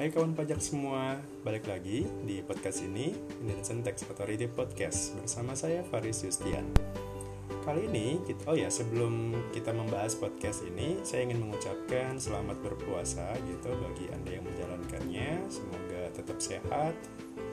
[0.00, 3.12] Hai kawan pajak semua, balik lagi di podcast ini
[3.44, 6.64] Indonesian Tax Authority Podcast bersama saya Faris Yustian.
[7.68, 13.28] Kali ini, kita, oh ya sebelum kita membahas podcast ini, saya ingin mengucapkan selamat berpuasa
[13.44, 15.44] gitu bagi anda yang menjalankannya.
[15.52, 16.96] Semoga tetap sehat,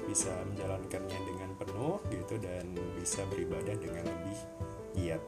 [0.07, 2.63] bisa menjalankannya dengan penuh gitu dan
[2.95, 4.39] bisa beribadah dengan lebih
[4.95, 5.19] giat.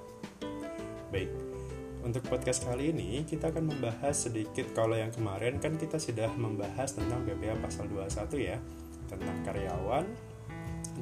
[1.12, 1.49] Baik,
[2.00, 6.96] untuk podcast kali ini kita akan membahas sedikit kalau yang kemarin kan kita sudah membahas
[6.96, 8.58] tentang PPh pasal 21 ya
[9.12, 10.06] tentang karyawan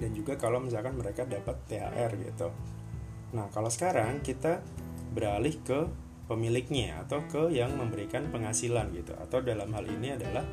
[0.02, 2.50] dan juga kalau misalkan mereka dapat THR gitu.
[3.34, 4.62] Nah, kalau sekarang kita
[5.14, 5.86] beralih ke
[6.30, 10.46] pemiliknya atau ke yang memberikan penghasilan gitu atau dalam hal ini adalah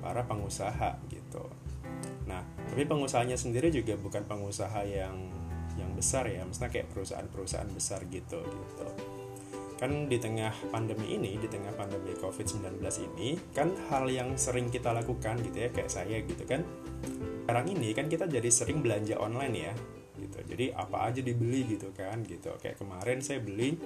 [0.00, 1.44] para pengusaha gitu.
[2.28, 5.16] Nah, tapi pengusahanya sendiri juga bukan pengusaha yang
[5.76, 9.09] yang besar ya, maksudnya kayak perusahaan-perusahaan besar gitu gitu
[9.80, 14.92] kan di tengah pandemi ini, di tengah pandemi COVID-19 ini, kan hal yang sering kita
[14.92, 16.60] lakukan gitu ya, kayak saya gitu kan.
[17.48, 19.72] Sekarang ini kan kita jadi sering belanja online ya,
[20.20, 20.38] gitu.
[20.44, 22.52] Jadi apa aja dibeli gitu kan, gitu.
[22.60, 23.80] Kayak kemarin saya beli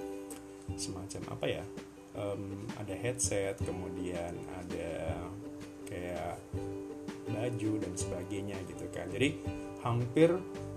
[0.75, 1.63] semacam apa ya,
[2.19, 5.15] um, ada headset, kemudian ada
[5.87, 6.35] kayak
[7.31, 9.07] baju dan sebagainya gitu kan.
[9.09, 9.39] Jadi
[9.81, 10.35] hampir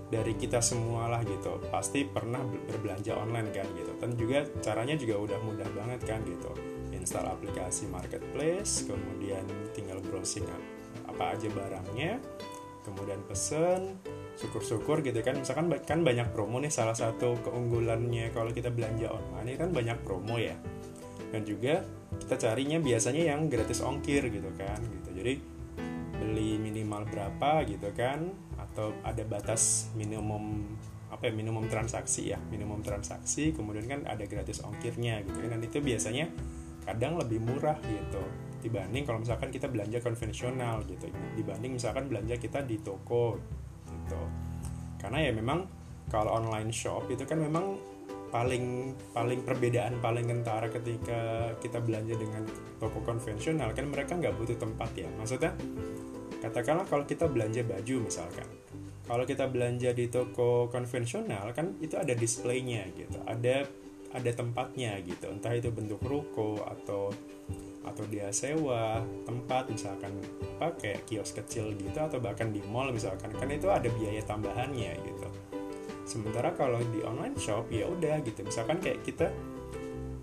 [0.09, 1.61] dari kita semua lah gitu.
[1.69, 3.93] Pasti pernah berbelanja online kan gitu.
[4.01, 6.51] Dan juga caranya juga udah mudah banget kan gitu.
[6.89, 10.43] Install aplikasi marketplace kemudian tinggal browsing
[11.05, 12.21] apa aja barangnya
[12.83, 14.01] kemudian pesen
[14.35, 15.37] syukur-syukur gitu kan.
[15.37, 20.41] Misalkan kan banyak promo nih salah satu keunggulannya kalau kita belanja online kan banyak promo
[20.41, 20.57] ya.
[21.29, 21.85] Dan juga
[22.17, 25.09] kita carinya biasanya yang gratis ongkir gitu kan gitu.
[25.13, 25.58] Jadi
[26.19, 28.29] beli minimal berapa gitu kan?
[28.59, 30.75] Atau ada batas minimum
[31.09, 35.57] apa ya minimum transaksi ya minimum transaksi kemudian kan ada gratis ongkirnya gitu kan.
[35.57, 36.29] Dan itu biasanya
[36.85, 38.21] kadang lebih murah gitu
[38.59, 41.07] dibanding kalau misalkan kita belanja konvensional gitu
[41.39, 43.39] dibanding misalkan belanja kita di toko
[43.87, 44.21] gitu.
[44.99, 45.63] Karena ya memang
[46.11, 47.77] kalau online shop itu kan memang
[48.29, 52.45] paling paling perbedaan paling kentara ketika kita belanja dengan
[52.77, 55.09] toko konvensional kan mereka nggak butuh tempat ya.
[55.17, 55.53] Maksudnya
[56.39, 58.47] katakanlah kalau kita belanja baju misalkan.
[59.09, 63.65] Kalau kita belanja di toko konvensional kan itu ada displaynya gitu ada
[64.13, 65.29] ada tempatnya gitu.
[65.29, 67.09] Entah itu bentuk ruko atau
[67.79, 70.13] atau dia sewa tempat misalkan
[70.59, 73.33] apa kayak kios kecil gitu atau bahkan di mall misalkan.
[73.33, 75.48] Kan itu ada biaya tambahannya gitu
[76.09, 78.41] sementara kalau di online shop ya udah gitu.
[78.41, 79.29] Misalkan kayak kita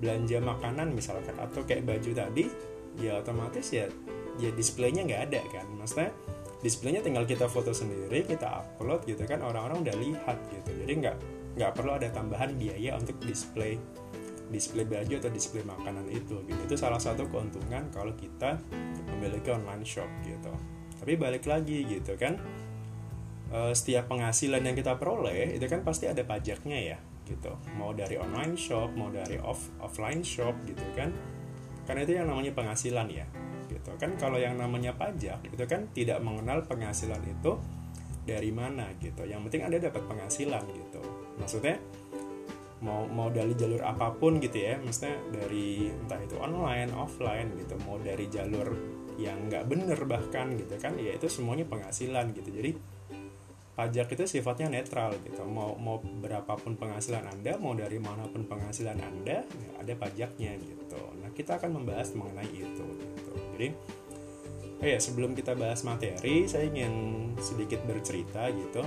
[0.03, 2.51] belanja makanan misalkan atau kayak baju tadi
[2.99, 3.87] ya otomatis ya
[4.43, 5.67] ya displaynya nggak ada kan.
[5.79, 6.11] Maksudnya
[6.61, 10.71] displaynya tinggal kita foto sendiri kita upload gitu kan orang-orang udah lihat gitu.
[10.75, 11.17] Jadi nggak
[11.57, 13.79] nggak perlu ada tambahan biaya untuk display
[14.51, 16.61] display baju atau display makanan itu gitu.
[16.67, 18.59] Itu salah satu keuntungan kalau kita
[19.15, 20.51] memiliki online shop gitu.
[20.99, 22.37] Tapi balik lagi gitu kan
[23.51, 27.53] e, setiap penghasilan yang kita peroleh itu kan pasti ada pajaknya ya gitu.
[27.75, 31.11] Mau dari online shop mau dari off offline shop gitu kan.
[31.87, 33.27] Karena itu yang namanya penghasilan ya
[33.71, 33.91] gitu.
[33.99, 37.59] Kan kalau yang namanya pajak itu kan tidak mengenal penghasilan itu
[38.27, 39.23] dari mana gitu.
[39.27, 41.03] Yang penting anda dapat penghasilan gitu.
[41.39, 41.79] Maksudnya
[42.83, 44.79] mau mau dari jalur apa pun gitu ya.
[44.83, 47.75] Maksudnya dari entah itu online offline gitu.
[47.87, 48.75] Mau dari jalur
[49.17, 52.51] yang nggak bener bahkan gitu kan ya itu semuanya penghasilan gitu.
[52.53, 52.71] Jadi
[53.77, 55.45] pajak itu sifatnya netral gitu.
[55.45, 60.97] Mau mau berapapun penghasilan anda mau dari mana pun penghasilan anda ya ada pajaknya gitu.
[61.21, 63.33] Nah kita akan membahas mengenai itu gitu.
[63.53, 63.69] Jadi
[64.81, 68.81] oh ya sebelum kita bahas materi saya ingin sedikit bercerita gitu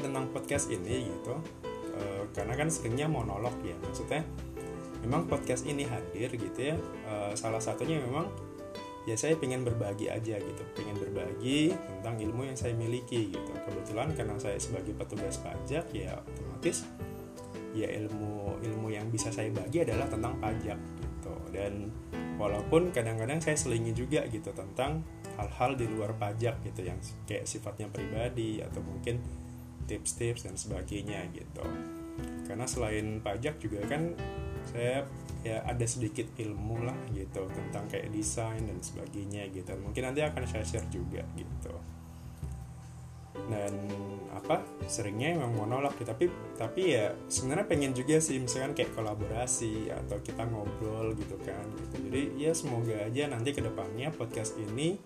[0.00, 1.36] tentang podcast ini gitu.
[1.92, 4.24] E, karena kan seringnya monolog ya maksudnya
[5.04, 6.76] memang podcast ini hadir gitu ya.
[7.04, 8.32] E, salah satunya memang
[9.08, 10.62] ya saya pengen berbagi aja gitu.
[10.76, 13.52] Pengen berbagi tentang ilmu yang saya miliki gitu.
[13.64, 16.84] Kebetulan karena saya sebagai petugas pajak ya otomatis
[17.70, 21.34] ya ilmu ilmu yang bisa saya bagi adalah tentang pajak gitu.
[21.54, 21.88] Dan
[22.36, 25.04] walaupun kadang-kadang saya selingi juga gitu tentang
[25.40, 29.20] hal-hal di luar pajak gitu yang kayak sifatnya pribadi atau mungkin
[29.88, 31.64] tips-tips dan sebagainya gitu.
[32.44, 34.12] Karena selain pajak juga kan
[34.68, 35.08] saya
[35.40, 39.72] ya ada sedikit ilmu lah gitu tentang kayak desain dan sebagainya gitu.
[39.80, 41.72] Mungkin nanti akan saya share juga gitu.
[43.48, 43.72] Dan
[44.30, 46.28] apa seringnya emang monolog ya tapi
[46.58, 51.96] tapi ya sebenarnya pengen juga sih misalkan kayak kolaborasi atau kita ngobrol gitu kan gitu.
[52.10, 54.98] Jadi ya semoga aja nanti ke depannya podcast ini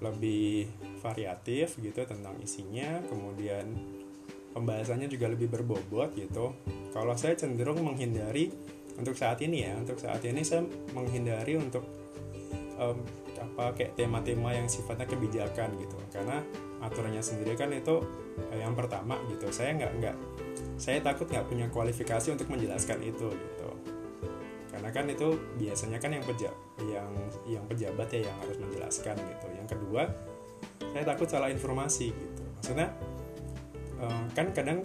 [0.00, 0.66] lebih
[1.04, 3.04] variatif gitu tentang isinya.
[3.06, 3.70] Kemudian
[4.50, 6.56] pembahasannya juga lebih berbobot gitu.
[6.90, 8.50] Kalau saya cenderung menghindari
[9.00, 10.60] untuk saat ini ya untuk saat ini saya
[10.92, 11.82] menghindari untuk
[12.76, 13.00] um,
[13.40, 15.96] apa kayak tema-tema yang sifatnya kebijakan gitu.
[16.12, 16.44] Karena
[16.84, 18.04] aturannya sendiri kan itu
[18.52, 19.48] eh, yang pertama gitu.
[19.48, 20.16] Saya nggak nggak
[20.76, 23.70] saya takut nggak punya kualifikasi untuk menjelaskan itu gitu.
[24.70, 26.50] Karena kan itu biasanya kan yang peja
[26.84, 27.10] yang
[27.48, 29.46] yang pejabat ya yang harus menjelaskan gitu.
[29.56, 30.02] Yang kedua
[30.92, 32.42] saya takut salah informasi gitu.
[32.60, 32.88] Maksudnya
[34.00, 34.84] um, kan kadang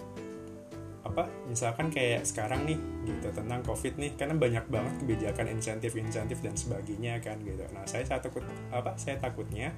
[1.16, 2.76] apa misalkan kayak sekarang nih
[3.08, 7.64] gitu tentang covid nih karena banyak banget kebijakan insentif-insentif dan sebagainya kan gitu.
[7.72, 8.44] Nah saya saya takut
[8.76, 9.72] apa saya takutnya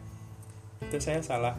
[0.81, 1.53] itu saya salah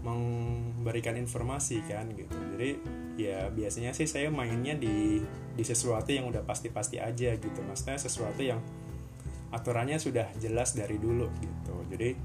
[0.00, 2.32] memberikan informasi kan gitu.
[2.56, 2.80] Jadi
[3.20, 5.20] ya biasanya sih saya mainnya di
[5.52, 7.60] di sesuatu yang udah pasti-pasti aja gitu.
[7.60, 8.64] Maksudnya sesuatu yang
[9.52, 11.76] aturannya sudah jelas dari dulu gitu.
[11.92, 12.16] Jadi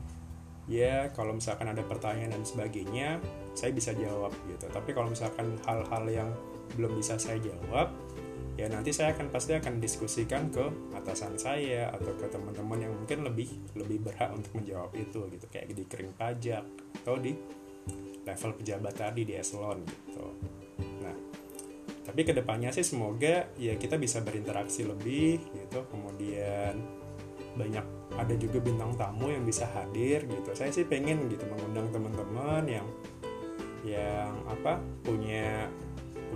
[0.72, 3.20] ya kalau misalkan ada pertanyaan dan sebagainya
[3.52, 4.72] saya bisa jawab gitu.
[4.72, 6.32] Tapi kalau misalkan hal-hal yang
[6.74, 7.94] belum bisa saya jawab
[8.56, 10.64] ya nanti saya akan pasti akan diskusikan ke
[10.96, 15.46] atasan saya atau ke teman-teman yang mungkin lebih lebih berhak untuk menjawab itu gitu.
[15.52, 16.64] Kayak di kering pajak
[17.04, 17.36] atau di
[18.24, 20.26] level pejabat tadi di eselon gitu.
[21.04, 21.16] Nah
[22.08, 25.84] tapi ke depannya sih semoga ya kita bisa berinteraksi lebih gitu.
[25.92, 26.80] Kemudian
[27.60, 27.86] banyak
[28.16, 30.56] ada juga bintang tamu yang bisa hadir gitu.
[30.56, 32.88] Saya sih pengen gitu mengundang teman-teman yang
[33.84, 35.68] yang apa punya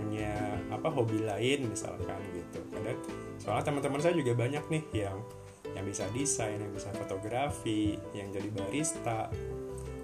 [0.00, 0.32] punya
[0.72, 2.64] apa hobi lain misalkan gitu.
[2.72, 2.96] Kadang
[3.36, 5.20] soalnya teman-teman saya juga banyak nih yang
[5.76, 9.30] yang bisa desain yang bisa fotografi yang jadi barista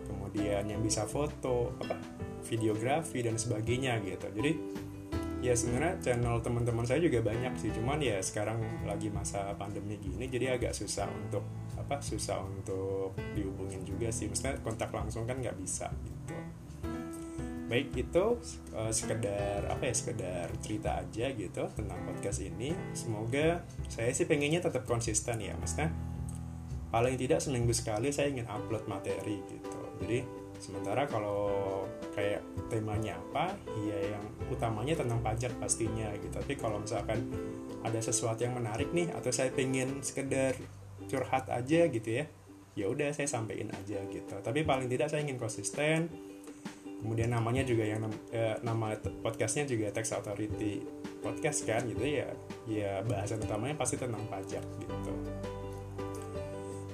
[0.06, 1.96] kemudian yang bisa foto apa
[2.44, 4.28] videografi dan sebagainya gitu.
[4.36, 4.52] Jadi
[5.40, 7.72] ya sebenarnya channel teman-teman saya juga banyak sih.
[7.72, 11.42] Cuman ya sekarang lagi masa pandemi gini jadi agak susah untuk
[11.80, 14.28] apa susah untuk dihubungin juga sih.
[14.28, 16.36] Maksudnya kontak langsung kan nggak bisa gitu
[17.66, 18.38] baik itu
[18.74, 22.72] uh, sekedar apa ya sekedar cerita aja gitu tentang podcast ini.
[22.94, 25.90] Semoga saya sih pengennya tetap konsisten ya maksudnya
[26.94, 29.80] paling tidak seminggu sekali saya ingin upload materi gitu.
[29.98, 30.22] Jadi
[30.56, 31.84] sementara kalau
[32.16, 32.40] kayak
[32.72, 33.52] temanya apa
[33.84, 36.32] ya yang utamanya tentang pajak pastinya gitu.
[36.32, 37.28] Tapi kalau misalkan
[37.82, 40.54] ada sesuatu yang menarik nih atau saya pengen sekedar
[41.06, 42.26] curhat aja gitu ya
[42.76, 44.36] ya udah saya sampaikan aja gitu.
[44.38, 46.12] Tapi paling tidak saya ingin konsisten
[47.06, 48.02] kemudian namanya juga yang
[48.34, 50.82] eh, nama podcastnya juga tax authority
[51.22, 52.26] podcast kan gitu ya.
[52.66, 55.14] Ya bahasan utamanya pasti tentang pajak gitu.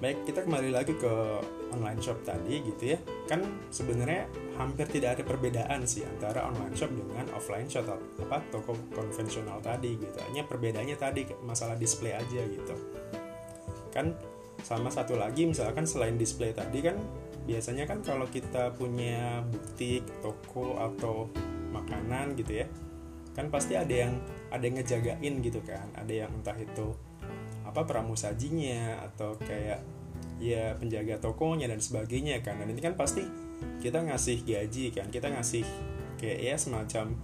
[0.05, 1.15] Baik kita kembali lagi ke
[1.73, 3.01] online shop tadi gitu ya.
[3.25, 3.41] Kan
[3.73, 4.29] sebenarnya
[4.61, 7.97] hampir tidak ada perbedaan sih antara online shop dengan offline shop atau
[8.29, 10.19] apa toko konvensional tadi gitu.
[10.29, 12.77] Hanya perbedaannya tadi masalah display aja gitu.
[13.89, 14.13] Kan
[14.61, 17.01] sama satu lagi misalkan selain display tadi kan
[17.43, 21.27] biasanya kan kalau kita punya butik toko atau
[21.73, 22.67] makanan gitu ya
[23.33, 24.13] kan pasti ada yang
[24.53, 25.89] ada yang ngejagain gitu kan.
[25.97, 26.93] Ada yang entah itu
[27.65, 29.81] apa pramusajinya atau kayak
[30.43, 32.61] ya penjaga tokonya dan sebagainya kan.
[32.61, 33.25] Dan ini kan pasti
[33.81, 35.65] kita ngasih gaji kan kita ngasih
[36.21, 37.17] kayak ya semacam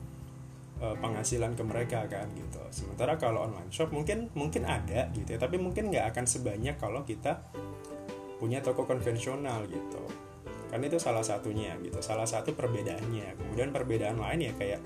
[0.81, 2.63] uh, penghasilan ke mereka kan gitu.
[2.73, 7.05] Sementara kalau online shop mungkin mungkin ada gitu ya tapi mungkin nggak akan sebanyak kalau
[7.05, 7.45] kita
[8.39, 10.03] punya toko konvensional gitu.
[10.71, 13.37] Kan itu salah satunya gitu salah satu perbedaannya.
[13.37, 14.81] Kemudian perbedaan lain ya kayak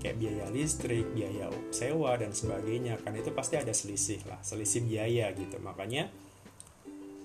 [0.00, 2.98] kayak biaya listrik biaya sewa dan sebagainya.
[3.04, 5.60] Kan itu pasti ada selisih lah selisih biaya gitu.
[5.60, 6.08] Makanya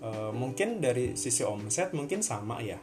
[0.04, 2.78] e, mungkin dari sisi omset mungkin sama ya.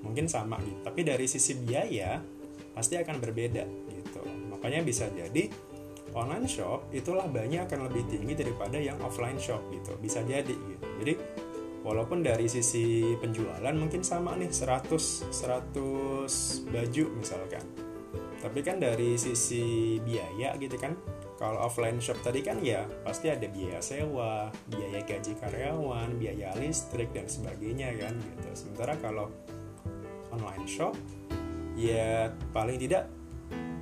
[0.00, 0.80] Mungkin sama gitu.
[0.80, 2.22] Tapi dari sisi biaya
[2.72, 4.22] pasti akan berbeda gitu.
[4.54, 5.50] Makanya bisa jadi
[6.14, 9.98] online shop itulah banyak akan lebih tinggi daripada yang offline shop gitu.
[9.98, 10.86] Bisa jadi gitu.
[11.02, 11.12] Jadi
[11.80, 17.64] walaupun dari sisi penjualan mungkin sama nih 100 100 baju misalkan.
[18.40, 20.96] Tapi kan dari sisi biaya gitu kan
[21.36, 27.12] kalau offline shop tadi kan ya pasti ada biaya sewa biaya gaji karyawan biaya listrik
[27.16, 28.48] dan sebagainya kan gitu.
[28.52, 29.32] Sementara kalau
[30.32, 30.96] online shop
[31.76, 33.08] ya paling tidak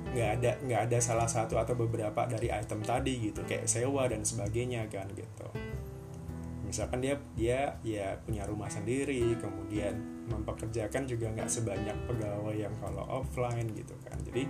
[0.09, 4.25] nggak ada nggak ada salah satu atau beberapa dari item tadi gitu kayak sewa dan
[4.25, 5.47] sebagainya kan gitu
[6.69, 9.97] misalkan dia dia ya punya rumah sendiri kemudian
[10.29, 14.15] mempekerjakan juga nggak sebanyak pegawai yang kalau offline gitu kan.
[14.21, 14.45] Jadi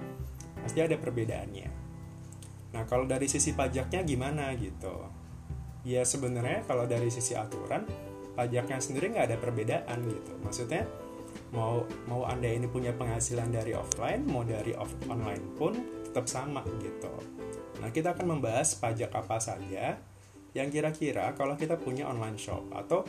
[0.60, 1.70] pasti ada perbedaannya.
[2.76, 5.08] Nah kalau dari sisi pajaknya gimana gitu?
[5.88, 7.88] Ya sebenarnya kalau dari sisi aturan
[8.36, 10.36] pajaknya sendiri nggak ada perbedaan gitu.
[10.44, 10.84] Maksudnya
[11.56, 15.74] mau mau anda ini punya penghasilan dari offline mau dari off online pun
[16.06, 17.10] tetap sama gitu.
[17.80, 19.98] Nah kita akan membahas pajak apa saja
[20.58, 23.06] yang kira-kira kalau kita punya online shop atau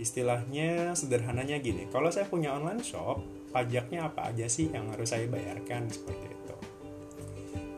[0.00, 3.22] istilahnya sederhananya gini kalau saya punya online shop
[3.54, 6.56] pajaknya apa aja sih yang harus saya bayarkan seperti itu?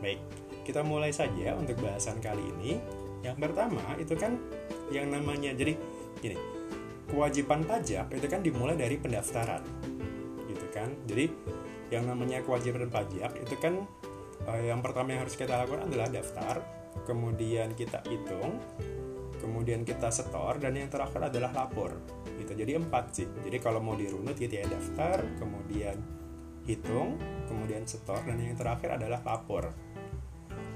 [0.00, 0.20] Baik
[0.66, 2.82] kita mulai saja untuk bahasan kali ini.
[3.22, 4.34] Yang pertama itu kan
[4.90, 5.78] yang namanya jadi
[6.18, 6.38] gini
[7.06, 9.62] kewajiban pajak itu kan dimulai dari pendaftaran
[10.48, 10.90] gitu kan?
[11.06, 11.30] Jadi
[11.94, 13.86] yang namanya kewajiban pajak itu kan
[14.50, 18.56] eh, yang pertama yang harus kita lakukan adalah daftar kemudian kita hitung
[19.46, 21.94] kemudian kita setor dan yang terakhir adalah lapor.
[22.36, 22.52] Gitu.
[22.52, 23.28] Jadi empat sih.
[23.46, 25.96] Jadi kalau mau dirunut gitu ya daftar kemudian
[26.66, 27.14] hitung
[27.46, 29.70] kemudian setor dan yang terakhir adalah lapor.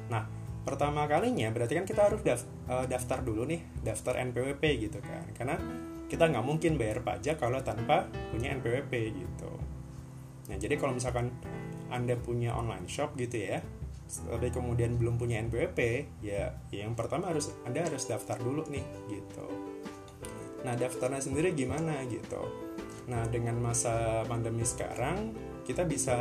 [0.06, 0.24] Nah
[0.62, 5.26] pertama kalinya berarti kan kita harus eh, daftar dulu nih daftar NPWP gitu kan.
[5.34, 5.58] Karena
[6.06, 9.52] kita nggak mungkin bayar pajak kalau tanpa punya NPWP gitu.
[10.46, 11.34] Nah jadi kalau misalkan
[11.90, 13.58] anda punya online shop gitu ya
[14.10, 15.78] tapi kemudian belum punya NPWP
[16.26, 19.46] ya, ya yang pertama harus anda harus daftar dulu nih gitu.
[20.66, 22.42] Nah daftarnya sendiri gimana gitu?
[23.06, 26.16] Nah dengan masa pandemi sekarang kita bisa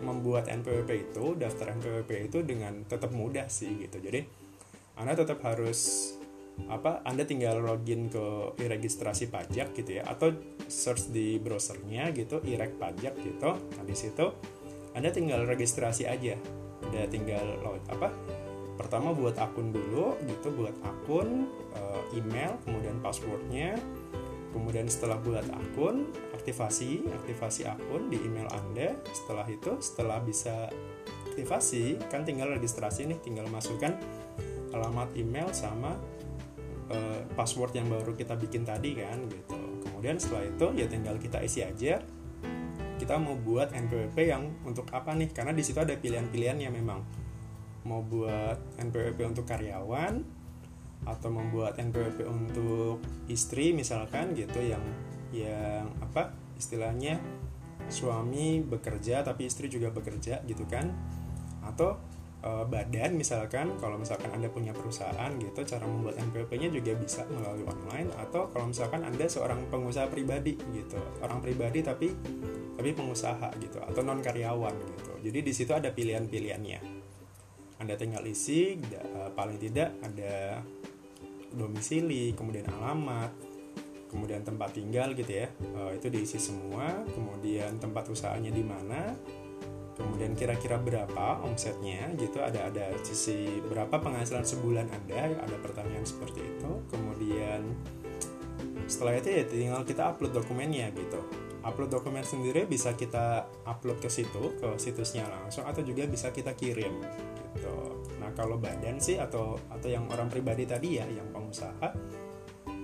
[0.00, 4.00] membuat NPWP itu daftar NPWP itu dengan tetap mudah sih gitu.
[4.00, 4.24] Jadi
[4.98, 6.12] anda tetap harus
[6.66, 10.34] apa Anda tinggal login ke e-registrasi pajak gitu ya atau
[10.66, 13.54] search di browsernya gitu e-reg pajak gitu.
[13.54, 14.26] Nah di situ
[14.98, 16.34] Anda tinggal registrasi aja
[16.88, 18.08] udah tinggal load apa
[18.78, 23.74] pertama buat akun dulu gitu buat akun eh, email kemudian passwordnya
[24.54, 30.70] kemudian setelah buat akun aktivasi aktivasi akun di email Anda setelah itu setelah bisa
[31.34, 33.94] aktivasi kan tinggal registrasi nih tinggal masukkan
[34.72, 35.94] alamat email sama
[36.90, 39.58] uh, password yang baru kita bikin tadi kan gitu.
[39.86, 42.02] Kemudian setelah itu ya tinggal kita isi aja
[42.98, 45.30] kita mau buat NPWP yang untuk apa nih?
[45.30, 47.00] Karena di situ ada pilihan-pilihannya memang.
[47.86, 50.20] Mau buat NPWP untuk karyawan
[51.06, 52.98] atau membuat NPWP untuk
[53.30, 54.82] istri misalkan gitu yang
[55.30, 57.22] yang apa istilahnya
[57.86, 60.90] suami bekerja tapi istri juga bekerja gitu kan?
[61.62, 61.96] Atau
[62.44, 67.66] uh, badan misalkan kalau misalkan anda punya perusahaan gitu cara membuat NPWP-nya juga bisa melalui
[67.66, 72.08] online atau kalau misalkan anda seorang pengusaha pribadi gitu orang pribadi tapi
[72.78, 75.12] tapi pengusaha gitu atau non karyawan gitu.
[75.18, 76.80] Jadi di situ ada pilihan-pilihannya.
[77.82, 80.62] Anda tinggal isi uh, paling tidak ada
[81.50, 83.34] domisili kemudian alamat
[84.08, 85.50] kemudian tempat tinggal gitu ya.
[85.74, 89.10] Uh, itu diisi semua kemudian tempat usahanya di mana
[89.98, 92.38] kemudian kira-kira berapa omsetnya gitu?
[92.38, 95.34] Ada ada sisi berapa penghasilan sebulan anda?
[95.42, 96.70] Ada pertanyaan seperti itu.
[96.86, 97.66] Kemudian
[98.86, 101.20] setelah itu ya tinggal kita upload dokumennya gitu.
[101.66, 106.54] Upload dokumen sendiri bisa kita upload ke situ ke situsnya langsung atau juga bisa kita
[106.54, 107.02] kirim
[107.58, 107.98] gitu.
[108.22, 111.90] Nah kalau badan sih atau atau yang orang pribadi tadi ya yang pengusaha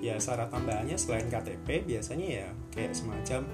[0.04, 3.48] ya syarat tambahannya selain KTP biasanya ya kayak semacam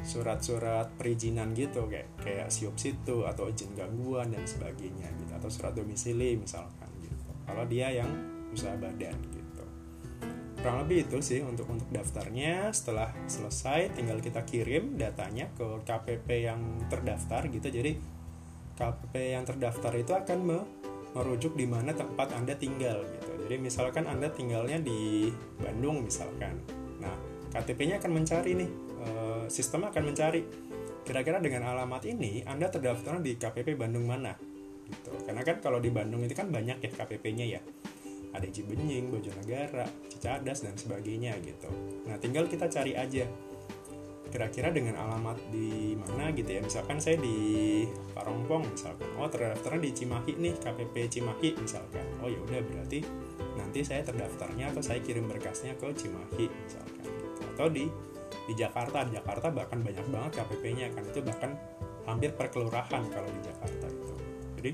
[0.00, 5.76] surat-surat perizinan gitu kayak kayak siup situ atau izin gangguan dan sebagainya gitu atau surat
[5.76, 7.30] domisili misalkan gitu.
[7.44, 8.10] Kalau dia yang
[8.50, 9.64] usaha badan gitu.
[10.60, 12.68] Kurang lebih itu sih untuk untuk daftarnya.
[12.72, 17.68] Setelah selesai tinggal kita kirim datanya ke KPP yang terdaftar gitu.
[17.68, 17.96] Jadi
[18.76, 20.58] KPP yang terdaftar itu akan me
[21.10, 23.32] merujuk di mana tempat anda tinggal gitu.
[23.48, 25.26] Jadi misalkan anda tinggalnya di
[25.58, 26.54] Bandung misalkan.
[27.02, 27.14] Nah
[27.50, 30.44] KTP-nya akan mencari nih Eh, sistem akan mencari
[31.00, 34.36] kira-kira dengan alamat ini Anda terdaftar di KPP Bandung mana
[34.84, 35.16] gitu.
[35.24, 37.60] Karena kan kalau di Bandung itu kan banyak ya KPP-nya ya.
[38.30, 41.66] Ada Cibenying, Bojonegara, Cicadas dan sebagainya gitu.
[42.06, 43.26] Nah, tinggal kita cari aja
[44.30, 47.82] kira-kira dengan alamat di mana gitu ya misalkan saya di
[48.14, 53.02] Parongpong misalkan oh terdaftarnya di Cimahi nih KPP Cimahi misalkan oh ya udah berarti
[53.58, 57.42] nanti saya terdaftarnya atau saya kirim berkasnya ke Cimahi misalkan gitu.
[57.42, 57.90] atau di
[58.50, 61.54] di Jakarta di Jakarta bahkan banyak banget KPP-nya kan itu bahkan
[62.02, 64.14] hampir per kelurahan kalau di Jakarta itu.
[64.58, 64.70] Jadi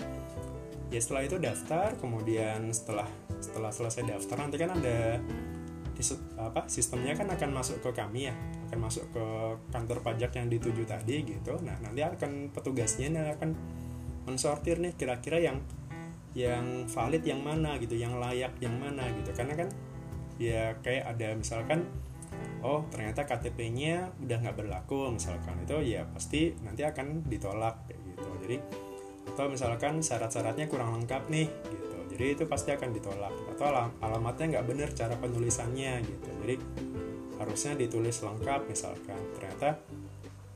[0.89, 3.05] ya setelah itu daftar kemudian setelah
[3.37, 5.21] setelah selesai daftar nanti kan ada
[6.37, 8.35] apa sistemnya kan akan masuk ke kami ya
[8.69, 9.25] akan masuk ke
[9.73, 11.57] kantor pajak yang dituju tadi gitu.
[11.61, 13.51] Nah nanti akan petugasnya ini akan
[14.29, 15.61] mensortir nih kira-kira yang
[16.37, 19.33] yang valid yang mana gitu yang layak yang mana gitu.
[19.33, 19.69] Karena kan
[20.37, 21.89] ya kayak ada misalkan
[22.67, 25.63] oh ternyata KTP-nya udah nggak berlaku misalkan.
[25.63, 28.29] Itu ya pasti nanti akan ditolak kayak gitu.
[28.43, 28.57] Jadi
[29.27, 31.99] atau misalkan syarat-syaratnya kurang lengkap nih gitu.
[32.17, 33.35] Jadi itu pasti akan ditolak.
[33.55, 36.29] Atau alam alamatnya nggak bener cara penulisannya gitu.
[36.43, 36.55] Jadi
[37.39, 39.21] harusnya ditulis lengkap misalkan.
[39.37, 39.69] Ternyata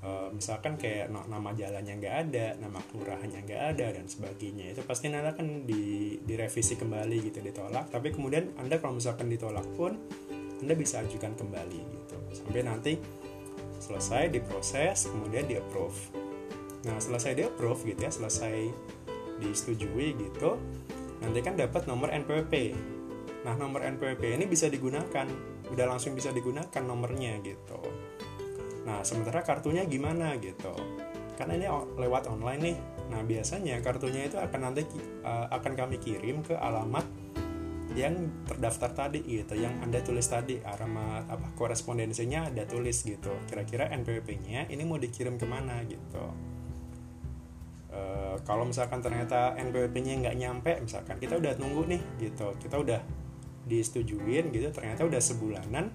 [0.01, 4.75] e, misalkan kayak nama jalannya nggak ada nama kelurahannya nggak ada dan sebagainya.
[4.75, 7.39] Itu pasti nanti akan di direvisi kembali gitu.
[7.45, 7.93] Ditolak.
[7.93, 9.95] Tapi kemudian anda kalau misalkan ditolak pun
[10.61, 12.17] anda bisa ajukan kembali gitu.
[12.37, 12.93] Sampai nanti
[13.81, 15.99] selesai diproses kemudian di approve.
[16.85, 18.57] Nah selesai di approve gitu ya selesai
[19.41, 20.61] disetujui gitu
[21.21, 22.77] nanti kan dapat nomor NPWP
[23.41, 25.25] nah nomor NPWP ini bisa digunakan
[25.73, 27.81] udah langsung bisa digunakan nomornya gitu.
[28.85, 30.77] Nah sementara kartunya gimana gitu?
[31.41, 32.77] Karena ini lewat online nih.
[33.09, 34.85] Nah biasanya kartunya itu akan nanti
[35.25, 37.07] uh, akan kami kirim ke alamat
[37.99, 43.35] yang terdaftar tadi gitu yang anda tulis tadi alamat apa korespondensinya ada tulis gitu.
[43.51, 46.25] Kira-kira NPWP-nya ini mau dikirim ke mana gitu.
[47.91, 48.01] E,
[48.47, 53.01] kalau misalkan ternyata NPWP-nya nggak nyampe misalkan kita udah nunggu nih gitu kita udah
[53.67, 55.91] disetujuin gitu ternyata udah sebulanan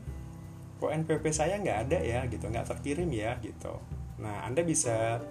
[0.76, 3.80] kok NPWP saya nggak ada ya gitu nggak terkirim ya gitu.
[4.20, 5.24] Nah anda bisa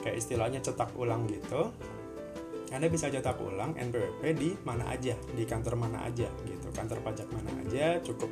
[0.00, 1.68] kayak istilahnya cetak ulang gitu
[2.70, 7.26] anda bisa cetak ulang NPWP di mana aja, di kantor mana aja gitu, kantor pajak
[7.34, 8.30] mana aja, cukup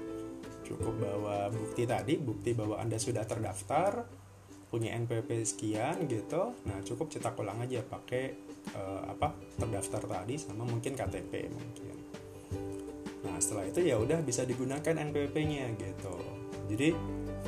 [0.63, 4.07] cukup bawa bukti tadi, bukti bahwa Anda sudah terdaftar,
[4.69, 6.55] punya NPWP sekian gitu.
[6.69, 8.37] Nah, cukup cetak ulang aja pakai
[8.77, 9.33] uh, apa?
[9.57, 11.97] terdaftar tadi sama mungkin KTP mungkin.
[13.25, 16.15] Nah, setelah itu ya udah bisa digunakan NPWP-nya gitu.
[16.69, 16.95] Jadi,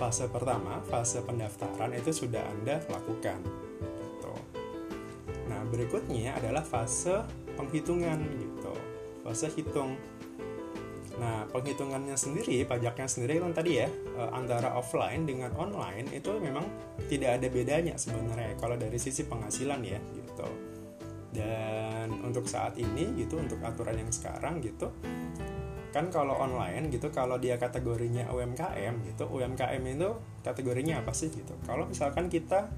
[0.00, 3.70] fase pertama, fase pendaftaran itu sudah Anda lakukan
[5.71, 7.23] berikutnya adalah fase
[7.55, 8.75] penghitungan gitu.
[9.23, 9.95] Fase hitung.
[11.17, 16.67] Nah penghitungannya sendiri pajaknya sendiri kan tadi ya eh, antara offline dengan online itu memang
[17.07, 20.49] tidak ada bedanya sebenarnya kalau dari sisi penghasilan ya gitu.
[21.31, 24.91] Dan untuk saat ini gitu untuk aturan yang sekarang gitu
[25.91, 30.11] kan kalau online gitu kalau dia kategorinya UMKM gitu UMKM itu
[30.47, 31.55] kategorinya apa sih gitu?
[31.67, 32.71] Kalau misalkan kita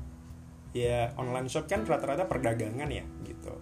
[0.73, 3.55] ya online shop kan rata-rata perdagangan ya gitu.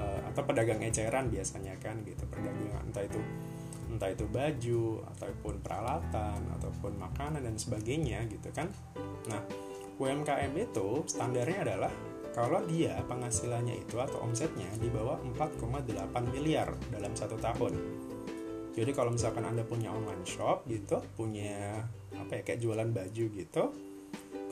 [0.00, 2.24] Uh, atau pedagang eceran biasanya kan gitu.
[2.28, 3.20] Perdagangan entah itu
[3.90, 8.70] entah itu baju ataupun peralatan ataupun makanan dan sebagainya gitu kan.
[9.26, 9.42] Nah
[10.00, 11.92] UMKM itu standarnya adalah
[12.30, 15.90] kalau dia penghasilannya itu atau omsetnya di bawah 4,8
[16.30, 17.74] miliar dalam satu tahun.
[18.70, 21.82] Jadi kalau misalkan Anda punya online shop gitu, punya
[22.14, 23.62] apa ya kayak jualan baju gitu,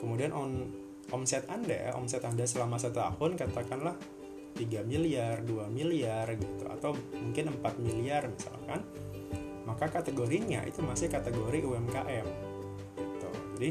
[0.03, 0.67] kemudian on
[1.09, 3.95] omset Anda, omset Anda selama satu tahun katakanlah
[4.57, 8.81] 3 miliar, 2 miliar gitu atau mungkin 4 miliar misalkan
[9.63, 12.27] maka kategorinya itu masih kategori UMKM
[12.97, 13.29] gitu.
[13.57, 13.69] Jadi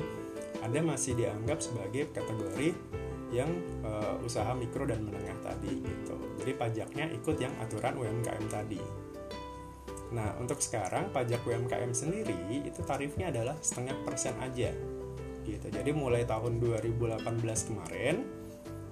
[0.62, 2.70] Anda masih dianggap sebagai kategori
[3.28, 3.50] yang
[3.84, 6.16] uh, usaha mikro dan menengah tadi gitu.
[6.40, 8.80] Jadi pajaknya ikut yang aturan UMKM tadi.
[10.08, 12.32] Nah, untuk sekarang pajak UMKM sendiri
[12.64, 14.72] itu tarifnya adalah setengah persen aja
[15.56, 15.72] gitu.
[15.72, 17.24] Jadi mulai tahun 2018
[17.68, 18.26] kemarin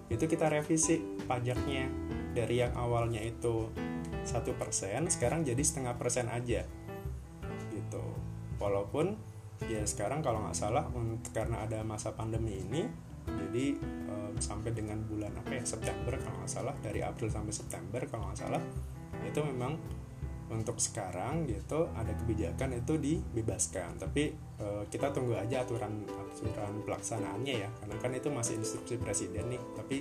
[0.08, 1.90] itu kita revisi pajaknya.
[2.32, 3.68] Dari yang awalnya itu
[4.24, 6.64] satu persen sekarang jadi setengah persen aja.
[7.72, 8.04] Gitu.
[8.56, 9.16] Walaupun
[9.68, 10.84] ya sekarang kalau nggak salah
[11.32, 12.84] karena ada masa pandemi ini
[13.26, 13.74] jadi
[14.12, 18.28] um, sampai dengan bulan apa ya September kalau nggak salah dari April sampai September kalau
[18.30, 18.62] nggak salah
[19.24, 19.80] itu memang
[20.46, 23.98] untuk sekarang gitu ada kebijakan itu dibebaskan.
[23.98, 27.70] Tapi e, kita tunggu aja aturan aturan pelaksanaannya ya.
[27.82, 29.62] Karena kan itu masih instruksi presiden nih.
[29.74, 29.96] Tapi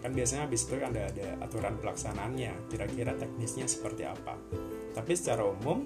[0.00, 2.72] kan biasanya habis itu ada ada aturan pelaksanaannya.
[2.72, 4.36] Kira-kira teknisnya seperti apa.
[4.96, 5.84] Tapi secara umum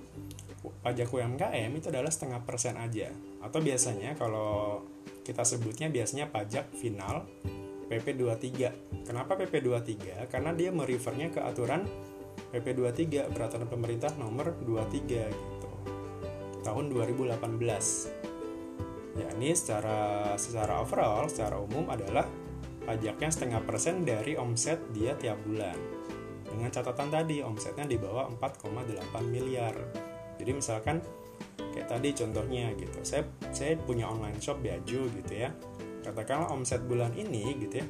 [0.85, 3.11] pajak UMKM itu adalah setengah persen aja.
[3.43, 4.85] Atau biasanya kalau
[5.27, 7.27] kita sebutnya biasanya pajak final
[7.91, 8.47] PP23
[9.03, 11.83] kenapa PP23 karena dia merefernya ke aturan
[12.51, 15.69] PP 23 peraturan pemerintah nomor 23 gitu.
[16.61, 17.39] Tahun 2018
[19.11, 22.25] yakni secara secara overall secara umum adalah
[22.87, 25.75] pajaknya setengah persen dari omset dia tiap bulan.
[26.47, 29.75] Dengan catatan tadi omsetnya di bawah 4,8 miliar.
[30.39, 30.99] Jadi misalkan
[31.59, 32.99] kayak tadi contohnya gitu.
[33.07, 35.55] Saya saya punya online shop baju gitu ya.
[36.03, 37.87] Katakanlah omset bulan ini gitu ya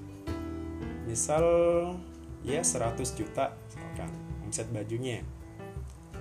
[1.11, 1.45] misal
[2.47, 3.59] ya 100 juta
[4.51, 5.23] omset bajunya.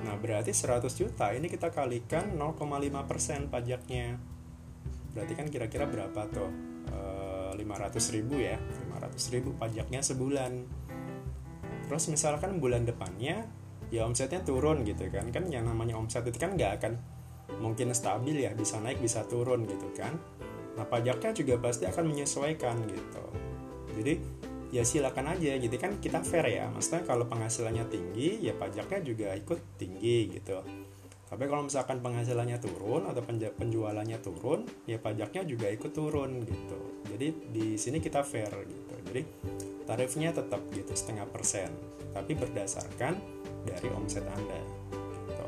[0.05, 4.15] Nah, berarti 100 juta ini kita kalikan 0,5% pajaknya.
[5.17, 6.53] Berarti kan kira-kira berapa tuh?
[6.87, 6.97] E,
[7.49, 8.61] eh, 500 ribu ya.
[8.61, 10.51] 500 ribu pajaknya sebulan.
[11.89, 13.49] Terus misalkan bulan depannya
[13.89, 15.27] ya omsetnya turun gitu kan.
[15.33, 16.93] Kan yang namanya omset itu kan nggak akan
[17.59, 18.53] mungkin stabil ya.
[18.55, 20.15] Bisa naik, bisa turun gitu kan.
[20.79, 23.25] Nah, pajaknya juga pasti akan menyesuaikan gitu.
[23.99, 24.38] Jadi
[24.69, 25.57] ya silakan aja.
[25.57, 26.65] Jadi kan kita fair ya.
[26.69, 30.61] Maksudnya kalau penghasilannya tinggi ya pajaknya juga ikut tinggi gitu.
[31.29, 33.21] Tapi kalau misalkan penghasilannya turun atau
[33.53, 36.79] penjualannya turun ya pajaknya juga ikut turun gitu.
[37.13, 38.95] Jadi di sini kita fair gitu.
[39.09, 39.21] Jadi
[39.85, 41.69] tarifnya tetap gitu setengah persen.
[42.09, 43.13] Tapi berdasarkan
[43.61, 44.57] dari omset anda
[45.29, 45.47] gitu.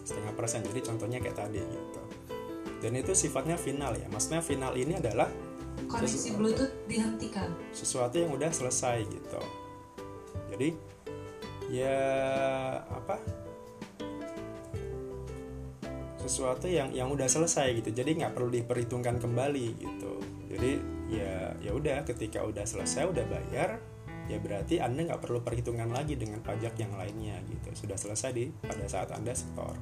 [0.00, 0.64] Setengah persen.
[0.64, 2.02] Jadi contohnya kayak tadi gitu.
[2.80, 4.08] Dan itu sifatnya final ya.
[4.08, 5.28] Maksudnya final ini adalah
[5.88, 7.50] koneksi Bluetooth dihentikan.
[7.70, 9.42] Sesuatu yang udah selesai gitu.
[10.54, 10.68] Jadi
[11.70, 11.98] ya
[12.88, 13.18] apa?
[16.24, 17.90] Sesuatu yang yang udah selesai gitu.
[17.92, 20.14] Jadi nggak perlu diperhitungkan kembali gitu.
[20.50, 20.72] Jadi
[21.12, 23.76] ya ya udah ketika udah selesai udah bayar
[24.24, 27.86] ya berarti anda nggak perlu perhitungan lagi dengan pajak yang lainnya gitu.
[27.86, 29.76] Sudah selesai di pada saat anda setor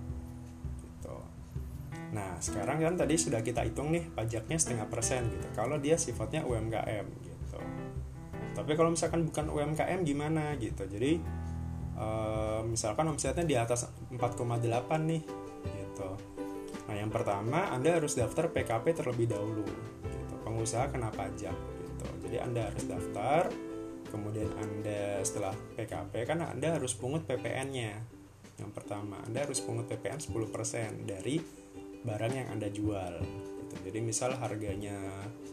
[2.13, 5.49] nah sekarang kan tadi sudah kita hitung nih pajaknya setengah persen gitu.
[5.57, 7.59] Kalau dia sifatnya UMKM gitu.
[8.53, 10.85] Tapi kalau misalkan bukan UMKM gimana gitu?
[10.85, 11.17] Jadi
[11.97, 14.61] uh, misalkan omsetnya di atas 4,8
[15.09, 15.23] nih
[15.65, 16.11] gitu.
[16.85, 19.65] Nah yang pertama anda harus daftar PKP terlebih dahulu
[20.05, 20.35] gitu.
[20.45, 22.07] Pengusaha kena pajak gitu.
[22.29, 23.49] Jadi anda harus daftar
[24.13, 27.97] kemudian Anda setelah PKP kan Anda harus pungut PPN-nya
[28.61, 31.41] yang pertama Anda harus pungut PPN 10% dari
[32.03, 33.75] barang yang Anda jual gitu.
[33.87, 34.99] jadi misal harganya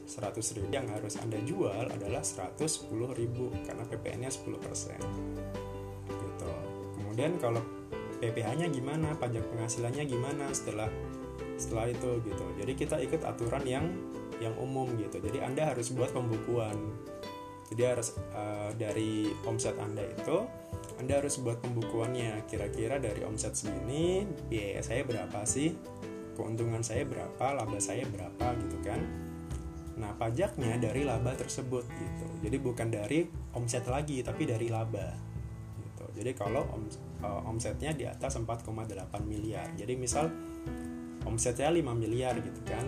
[0.09, 4.97] 100 ribu yang harus Anda jual adalah 110 ribu karena PPN-nya 10%
[6.09, 6.51] gitu.
[6.97, 7.61] Kemudian kalau
[8.19, 10.89] PPh-nya gimana pajak penghasilannya gimana setelah
[11.61, 12.45] setelah itu gitu.
[12.57, 13.85] Jadi kita ikut aturan yang
[14.41, 15.21] yang umum gitu.
[15.21, 16.75] Jadi Anda harus buat pembukuan.
[17.69, 20.41] Jadi harus uh, dari omset anda itu
[20.97, 22.49] anda harus buat pembukuannya.
[22.49, 25.77] Kira-kira dari omset segini biaya saya berapa sih
[26.39, 29.03] keuntungan saya berapa laba saya berapa gitu kan.
[29.99, 32.27] Nah pajaknya dari laba tersebut gitu.
[32.47, 35.11] Jadi bukan dari omset lagi tapi dari laba
[35.83, 36.05] gitu.
[36.15, 36.63] Jadi kalau
[37.19, 38.71] uh, omsetnya di atas 4,8
[39.27, 39.67] miliar.
[39.75, 40.31] Jadi misal
[41.27, 42.87] omsetnya 5 miliar gitu kan.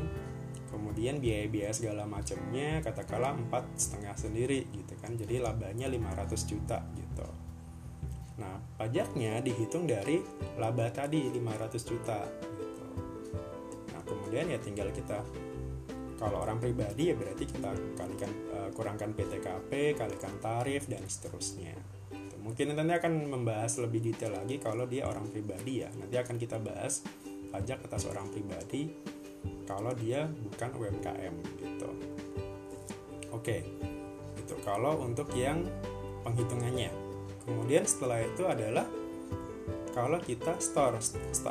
[0.71, 5.19] Kemudian biaya-biaya segala macamnya katakanlah empat setengah sendiri gitu kan.
[5.19, 7.27] Jadi labanya 500 juta gitu.
[8.39, 10.23] Nah pajaknya dihitung dari
[10.55, 12.23] laba tadi 500 juta
[14.11, 15.23] kemudian ya tinggal kita
[16.19, 21.73] kalau orang pribadi ya berarti kita kalikan uh, kurangkan PTKP kalikan tarif dan seterusnya
[22.11, 22.35] gitu.
[22.43, 26.61] mungkin nanti akan membahas lebih detail lagi kalau dia orang pribadi ya nanti akan kita
[26.61, 27.01] bahas
[27.51, 28.91] pajak atas orang pribadi
[29.65, 31.89] kalau dia bukan UMKM gitu.
[33.31, 33.63] Oke.
[34.37, 35.63] Itu kalau untuk yang
[36.27, 36.91] penghitungannya.
[37.47, 38.85] Kemudian setelah itu adalah
[39.91, 40.99] kalau kita store,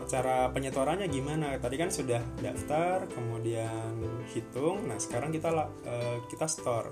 [0.08, 1.60] cara penyetorannya gimana?
[1.60, 4.00] Tadi kan sudah daftar, kemudian
[4.32, 4.88] hitung.
[4.88, 6.88] Nah, sekarang kita uh, kita store.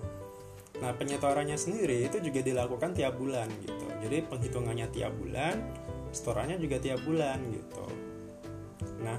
[0.78, 3.86] Nah, penyetorannya sendiri itu juga dilakukan tiap bulan gitu.
[4.04, 5.56] Jadi penghitungannya tiap bulan,
[6.14, 7.86] storannya juga tiap bulan gitu.
[9.02, 9.18] Nah,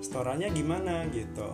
[0.00, 1.52] setorannya gimana gitu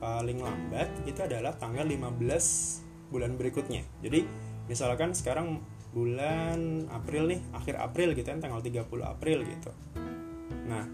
[0.00, 4.24] paling lambat itu adalah tanggal 15 bulan berikutnya jadi
[4.66, 5.60] misalkan sekarang
[5.96, 9.72] bulan April nih akhir April gitu kan tanggal 30 April gitu
[10.68, 10.84] nah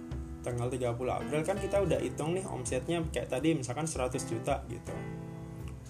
[0.47, 4.95] tanggal 30 April kan kita udah hitung nih omsetnya kayak tadi misalkan 100 juta gitu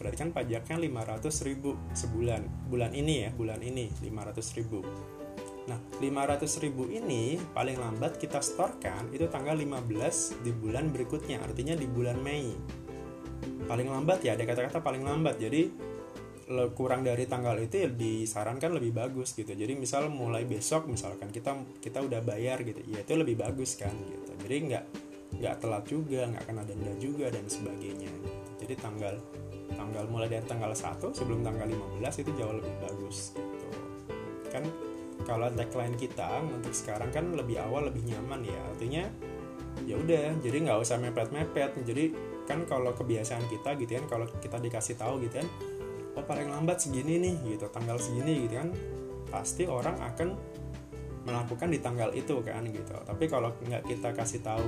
[0.01, 4.81] berarti kan pajaknya 500 ribu sebulan bulan ini ya bulan ini 500 ribu
[5.62, 11.79] Nah, 500 ribu ini paling lambat kita storkan itu tanggal 15 di bulan berikutnya, artinya
[11.79, 12.51] di bulan Mei.
[13.70, 15.38] Paling lambat ya, ada kata-kata paling lambat.
[15.38, 15.70] Jadi
[16.72, 19.52] kurang dari tanggal itu ya disarankan lebih bagus gitu.
[19.52, 23.92] Jadi misal mulai besok misalkan kita kita udah bayar gitu, ya itu lebih bagus kan
[23.92, 24.32] gitu.
[24.46, 24.84] Jadi nggak
[25.42, 28.08] nggak telat juga, nggak kena denda juga dan sebagainya.
[28.08, 28.30] Gitu.
[28.62, 29.14] Jadi tanggal
[29.72, 33.66] tanggal mulai dari tanggal 1 sebelum tanggal 15 itu jauh lebih bagus gitu.
[34.52, 34.64] Kan
[35.22, 39.04] kalau tagline kita untuk sekarang kan lebih awal lebih nyaman ya artinya
[39.86, 42.12] ya udah jadi nggak usah mepet-mepet jadi
[42.44, 45.48] kan kalau kebiasaan kita gitu kan kalau kita dikasih tahu gitu kan
[46.16, 47.66] oh paling lambat segini nih gitu.
[47.72, 48.70] Tanggal segini gitu kan.
[49.33, 50.29] Pasti orang akan
[51.22, 52.94] melakukan di tanggal itu kan gitu.
[53.07, 54.64] Tapi kalau nggak kita kasih tahu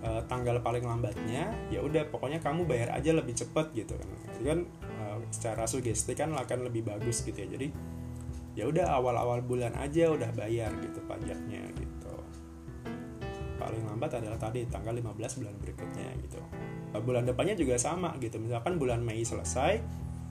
[0.00, 4.08] e, tanggal paling lambatnya ya udah pokoknya kamu bayar aja lebih cepet gitu kan.
[4.40, 7.48] Itu kan e, secara sugesti kan akan lebih bagus gitu ya.
[7.56, 7.68] Jadi
[8.58, 12.14] ya udah awal-awal bulan aja udah bayar gitu pajaknya gitu.
[13.60, 16.40] Paling lambat adalah tadi tanggal 15 bulan berikutnya gitu.
[17.04, 18.40] Bulan depannya juga sama gitu.
[18.40, 19.78] Misalkan bulan Mei selesai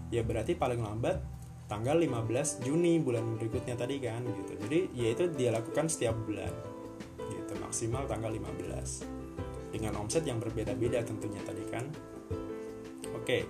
[0.09, 1.21] ya berarti paling lambat
[1.69, 4.53] tanggal 15 Juni bulan berikutnya tadi kan gitu.
[4.57, 6.51] Jadi ya itu dia lakukan setiap bulan
[7.29, 7.53] gitu.
[7.61, 11.85] Maksimal tanggal 15 dengan omset yang berbeda-beda tentunya tadi kan.
[13.13, 13.45] Oke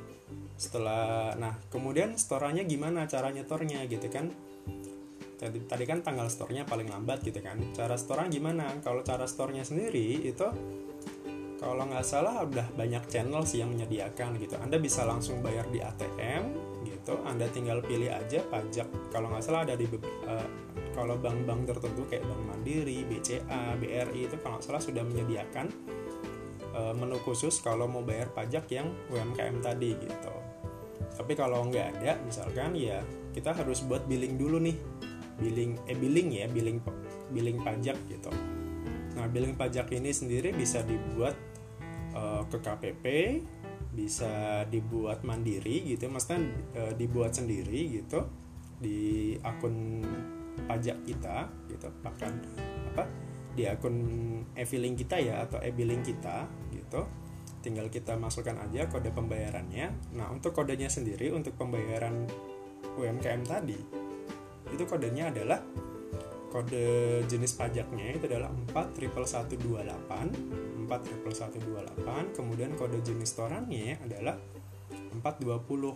[0.59, 4.27] setelah nah kemudian storanya gimana cara nyetornya gitu kan?
[5.39, 7.55] Tadi, tadi kan tanggal store-nya paling lambat gitu kan.
[7.71, 8.75] Cara store gimana?
[8.83, 10.43] Kalau cara store-nya sendiri itu
[11.59, 14.55] kalau nggak salah udah banyak channel sih yang menyediakan gitu.
[14.55, 16.55] Anda bisa langsung bayar di ATM
[16.87, 17.19] gitu.
[17.27, 18.87] Anda tinggal pilih aja pajak.
[19.11, 20.47] Kalau nggak salah ada di uh,
[20.95, 25.67] kalau bank-bank tertentu kayak Bank Mandiri, BCA, BRI itu kalau nggak salah sudah menyediakan
[26.71, 30.33] uh, menu khusus kalau mau bayar pajak yang UMKM tadi gitu.
[31.19, 33.03] Tapi kalau nggak ada misalkan ya
[33.35, 34.79] kita harus buat billing dulu nih.
[35.39, 36.79] Billing eh billing ya billing
[37.35, 38.31] billing pajak gitu.
[39.19, 41.48] Nah, billing pajak ini sendiri bisa dibuat
[42.19, 43.05] uh, ke KPP,
[43.95, 46.43] bisa dibuat mandiri gitu, maksudnya
[46.75, 48.27] uh, dibuat sendiri gitu
[48.79, 50.03] di akun
[50.67, 52.35] pajak kita gitu, bahkan
[52.91, 53.07] apa
[53.55, 53.95] di akun
[54.55, 56.43] e-billing kita ya atau e-billing kita
[56.75, 57.07] gitu.
[57.59, 60.15] Tinggal kita masukkan aja kode pembayarannya.
[60.15, 62.23] Nah, untuk kodenya sendiri untuk pembayaran
[62.95, 63.79] UMKM tadi
[64.69, 65.59] itu kodenya adalah
[66.49, 74.33] kode jenis pajaknya itu adalah 411128 411128 kemudian kode jenis torannya adalah
[75.21, 75.93] 420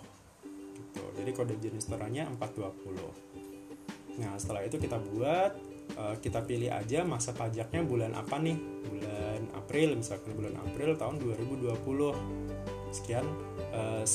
[0.78, 1.02] gitu.
[1.18, 5.58] jadi kode jenis torannya 420 nah setelah itu kita buat
[5.98, 8.54] uh, kita pilih aja masa pajaknya bulan apa nih
[8.86, 13.26] bulan April misalkan bulan April tahun 2020 sekian
[13.74, 14.06] uh,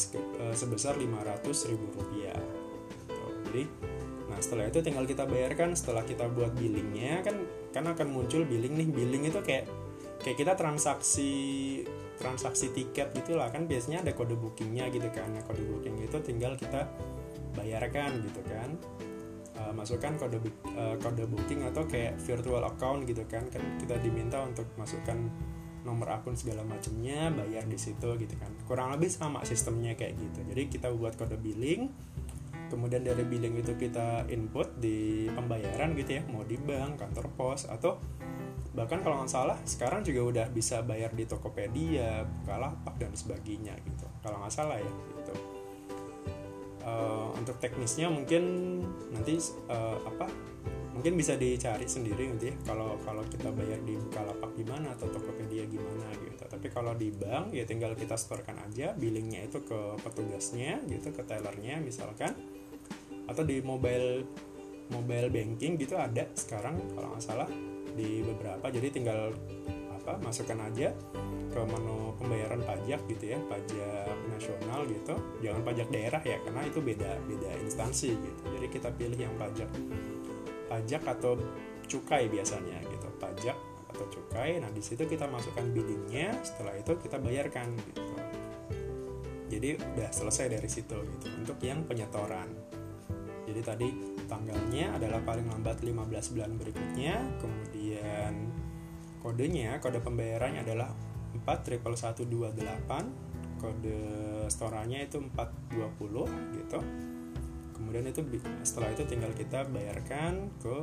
[0.55, 2.38] sebesar 500 ribu rupiah
[3.11, 3.27] gitu.
[4.38, 7.37] Setelah itu tinggal kita bayarkan setelah kita buat billingnya kan
[7.74, 8.88] kan akan muncul billing nih.
[8.88, 9.68] Billing itu kayak
[10.22, 11.33] kayak kita transaksi
[12.18, 13.48] transaksi tiket gitulah.
[13.51, 15.31] Kan biasanya ada kode bookingnya gitu kan.
[15.31, 16.90] Nah, kode booking itu tinggal kita
[17.55, 18.70] bayarkan gitu kan.
[19.59, 20.38] Uh, masukkan kode
[20.79, 23.46] uh, kode booking atau kayak virtual account gitu kan.
[23.51, 25.18] Kan kita diminta untuk masukkan
[25.87, 28.51] nomor akun segala macamnya bayar di situ gitu kan.
[28.66, 30.40] Kurang lebih sama sistemnya kayak gitu.
[30.51, 31.88] Jadi kita buat kode billing
[32.68, 37.66] kemudian dari billing itu kita input di pembayaran gitu ya mau di bank kantor pos
[37.66, 37.98] atau
[38.78, 44.07] bahkan kalau nggak salah sekarang juga udah bisa bayar di Tokopedia Bukalapak dan sebagainya gitu.
[44.22, 45.35] Kalau nggak salah ya gitu.
[46.87, 48.42] Uh, untuk teknisnya mungkin
[49.12, 50.31] nanti uh, apa
[50.94, 55.66] mungkin bisa dicari sendiri gitu ya kalau kalau kita bayar di Bukalapak gimana atau Tokopedia
[55.66, 56.46] gimana gitu.
[56.46, 61.26] Tapi kalau di bank ya tinggal kita storekan aja billingnya itu ke petugasnya gitu ke
[61.26, 62.31] tellernya misalkan
[63.28, 64.24] atau di mobile
[64.88, 67.48] mobile banking gitu ada sekarang kalau nggak salah
[67.92, 68.66] di beberapa.
[68.72, 69.34] Jadi tinggal
[69.92, 70.88] apa masukkan aja
[71.48, 75.14] ke menu pembayaran pajak gitu ya pajak nasional gitu.
[75.44, 78.42] Jangan pajak daerah ya karena itu beda beda instansi gitu.
[78.56, 79.68] Jadi kita pilih yang pajak
[80.68, 81.36] pajak atau
[81.84, 83.08] cukai biasanya gitu.
[83.20, 83.56] Pajak
[83.92, 84.56] atau cukai.
[84.60, 88.02] Nah di situ kita masukkan billingnya setelah itu kita bayarkan gitu.
[89.48, 91.26] Jadi udah selesai dari situ gitu.
[91.32, 92.67] Untuk yang penyetoran
[93.48, 93.88] jadi tadi
[94.28, 97.16] tanggalnya adalah paling lambat 15 bulan berikutnya.
[97.40, 98.52] Kemudian
[99.24, 100.92] kodenya kode pembayarannya adalah
[101.48, 102.28] 411128
[103.58, 103.98] kode
[104.52, 106.28] storannya itu 420
[106.61, 106.78] gitu.
[107.72, 108.20] Kemudian itu
[108.62, 110.76] setelah itu tinggal kita bayarkan ke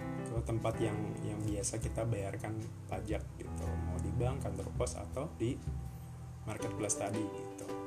[0.00, 2.58] ke tempat yang yang biasa kita bayarkan
[2.90, 3.66] pajak gitu.
[3.86, 5.54] Mau di bank kantor pos atau di
[6.48, 7.79] marketplace tadi gitu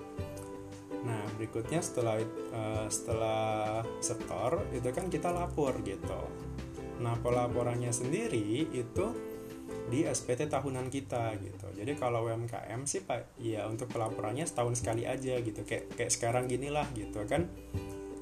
[1.03, 2.19] Nah, berikutnya setelah
[2.55, 6.21] uh, setelah setor itu kan kita lapor gitu.
[7.03, 9.33] Nah, pelaporannya sendiri itu
[9.91, 11.67] di SPT tahunan kita gitu.
[11.75, 15.67] Jadi kalau UMKM sih Pak, ya untuk pelaporannya setahun sekali aja gitu.
[15.67, 17.51] Kayak kayak sekarang gini lah gitu kan.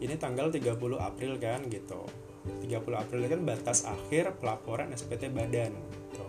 [0.01, 2.01] Ini tanggal 30 April kan gitu.
[2.65, 6.27] 30 April kan batas akhir pelaporan SPT badan gitu.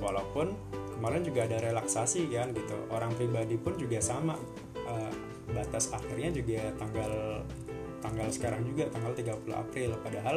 [0.00, 0.56] Walaupun
[0.96, 2.76] kemarin juga ada relaksasi kan gitu.
[2.88, 4.40] Orang pribadi pun juga sama
[4.88, 5.12] uh,
[5.52, 7.44] batas akhirnya juga tanggal
[8.00, 9.90] tanggal sekarang juga tanggal 30 April.
[10.00, 10.36] Padahal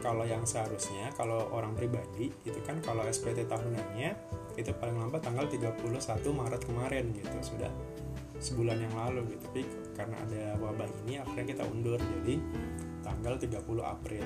[0.00, 4.10] kalau yang seharusnya kalau orang pribadi itu kan kalau SPT tahunannya
[4.56, 5.76] itu paling lambat tanggal 31
[6.32, 7.36] Maret kemarin gitu.
[7.44, 7.70] Sudah
[8.40, 9.42] sebulan yang lalu gitu.
[9.48, 9.62] Tapi
[9.94, 12.00] karena ada wabah ini akhirnya kita undur.
[12.00, 12.40] Jadi
[13.04, 14.24] tanggal 30 April.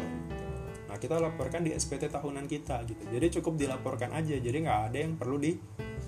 [0.90, 3.02] Nah kita laporkan di SPT tahunan kita gitu.
[3.06, 4.34] Jadi cukup dilaporkan aja.
[4.34, 5.54] Jadi nggak ada yang perlu di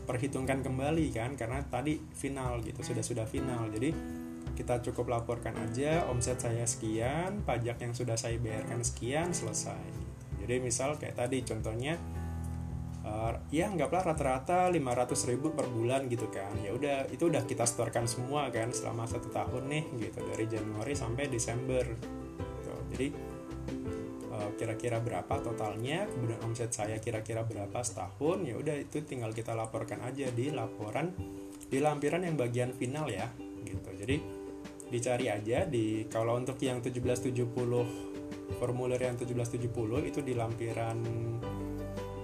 [0.05, 3.71] perhitungkan kembali kan karena tadi final gitu sudah sudah final.
[3.71, 3.91] Jadi
[4.53, 9.87] kita cukup laporkan aja omset saya sekian pajak yang sudah saya bayarkan sekian selesai.
[10.43, 11.95] Jadi misal kayak tadi contohnya
[13.07, 16.53] uh, ya anggaplah rata-rata 500 ribu per bulan gitu kan.
[16.61, 20.93] Ya udah itu udah kita setorkan semua kan selama satu tahun nih gitu dari Januari
[20.99, 22.75] sampai Desember gitu.
[22.93, 23.32] jadi
[24.57, 30.01] kira-kira berapa totalnya kemudian omset saya kira-kira berapa setahun ya udah itu tinggal kita laporkan
[30.05, 31.13] aja di laporan
[31.73, 33.29] di lampiran yang bagian final ya
[33.65, 33.91] gitu.
[33.97, 34.17] Jadi
[34.93, 37.33] dicari aja di kalau untuk yang 1770
[38.61, 40.99] formulir yang 1770 itu di lampiran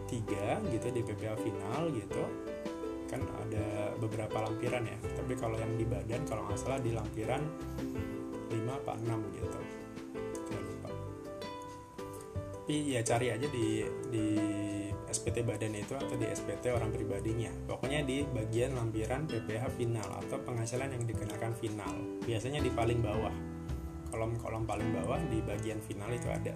[0.05, 2.23] 3 gitu di PPA final gitu.
[3.09, 7.41] Kan ada beberapa lampiran ya tapi kalau yang di badan kalau nggak salah di lampiran
[8.49, 9.61] 5 apa 6 gitu
[12.69, 13.81] tapi ya cari aja di
[14.13, 14.37] di
[15.09, 17.49] SPT badan itu atau di SPT orang pribadinya.
[17.65, 21.97] Pokoknya di bagian lampiran PPH final atau penghasilan yang dikenakan final.
[22.29, 23.33] Biasanya di paling bawah.
[24.13, 26.53] Kolom-kolom paling bawah di bagian final itu ada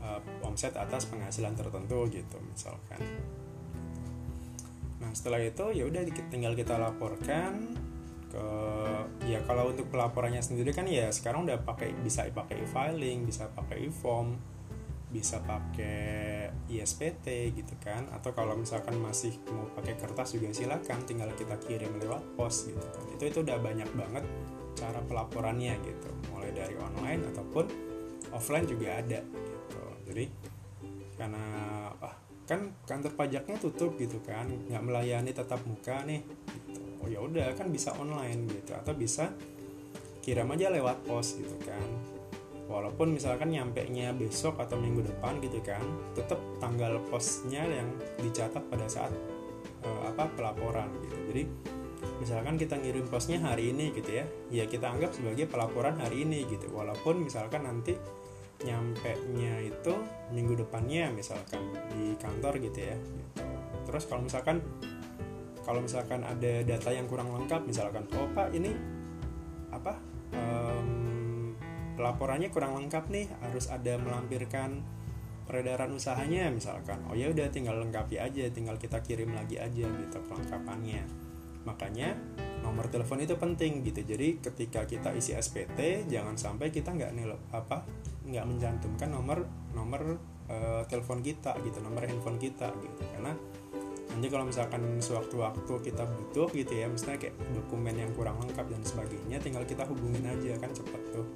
[0.00, 3.04] uh, omset atas penghasilan tertentu gitu misalkan.
[5.04, 6.00] Nah setelah itu ya udah
[6.32, 7.76] tinggal kita laporkan
[8.32, 8.46] ke
[9.28, 13.84] ya kalau untuk pelaporannya sendiri kan ya sekarang udah pakai bisa pakai e-filing bisa pakai
[13.84, 14.53] e-form
[15.14, 18.10] bisa pakai ISPT gitu kan?
[18.10, 22.82] Atau kalau misalkan masih mau pakai kertas juga silakan tinggal kita kirim lewat pos gitu
[22.82, 23.04] kan.
[23.14, 24.26] Itu itu udah banyak banget
[24.74, 26.10] cara pelaporannya gitu.
[26.34, 27.64] Mulai dari online ataupun
[28.34, 29.82] offline juga ada gitu.
[30.10, 30.24] Jadi
[31.14, 31.46] karena
[32.02, 36.26] ah, kan kantor pajaknya tutup gitu kan nggak melayani tetap muka nih
[36.66, 36.82] gitu.
[37.00, 38.74] oh ya udah kan bisa online gitu.
[38.74, 39.30] Atau bisa
[40.26, 42.13] kirim aja lewat pos gitu kan
[42.64, 45.84] walaupun misalkan nyampe nya besok atau minggu depan gitu kan
[46.16, 47.88] tetap tanggal posnya yang
[48.20, 49.12] dicatat pada saat
[49.84, 51.42] uh, apa pelaporan gitu jadi
[52.20, 56.48] misalkan kita ngirim posnya hari ini gitu ya ya kita anggap sebagai pelaporan hari ini
[56.48, 57.96] gitu walaupun misalkan nanti
[58.64, 59.92] nyampe nya itu
[60.32, 61.60] minggu depannya misalkan
[61.92, 63.44] di kantor gitu ya gitu.
[63.84, 64.64] terus kalau misalkan
[65.64, 68.72] kalau misalkan ada data yang kurang lengkap misalkan oh pak ini
[69.72, 69.96] apa
[70.32, 71.03] um,
[71.96, 74.82] laporannya kurang lengkap nih harus ada melampirkan
[75.44, 77.04] peredaran usahanya misalkan.
[77.06, 81.04] Oh ya udah tinggal lengkapi aja tinggal kita kirim lagi aja gitu kelengkapannya.
[81.68, 82.16] Makanya
[82.64, 84.00] nomor telepon itu penting gitu.
[84.02, 87.84] Jadi ketika kita isi SPT jangan sampai kita nggak nih apa
[88.24, 89.44] nggak mencantumkan nomor
[89.76, 90.16] nomor
[90.48, 93.02] uh, telepon kita gitu nomor handphone kita gitu.
[93.12, 93.36] Karena
[94.14, 98.82] nanti kalau misalkan sewaktu-waktu kita butuh gitu ya misalnya kayak dokumen yang kurang lengkap dan
[98.86, 101.26] sebagainya tinggal kita hubungin aja kan cepet tuh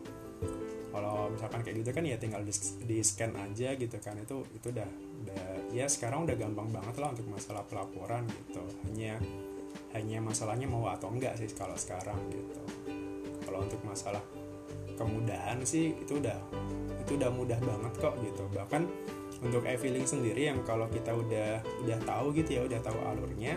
[0.99, 2.51] kalau misalkan kayak gitu kan ya tinggal di,
[2.83, 4.89] di scan aja gitu kan itu itu udah
[5.23, 8.63] udah ya sekarang udah gampang banget lah untuk masalah pelaporan gitu.
[8.91, 9.23] Hanya
[9.95, 12.61] hanya masalahnya mau atau enggak sih kalau sekarang gitu.
[13.47, 14.21] Kalau untuk masalah
[14.99, 16.35] kemudahan sih itu udah
[17.07, 18.43] itu udah mudah banget kok gitu.
[18.51, 18.83] Bahkan
[19.39, 23.55] untuk e-filing sendiri yang kalau kita udah udah tahu gitu ya udah tahu alurnya